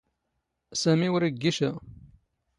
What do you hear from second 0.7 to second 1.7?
ⵙⴰⵎⵉ ⵓⵔ ⵉⴳⴳⵉ